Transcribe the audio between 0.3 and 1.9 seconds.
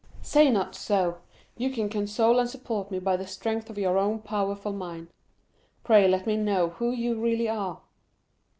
not so; you can